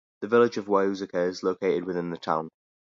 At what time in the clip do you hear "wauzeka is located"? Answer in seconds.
0.65-1.85